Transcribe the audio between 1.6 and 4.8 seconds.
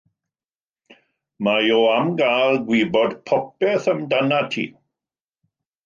o am gael gwybod popeth amdanat ti.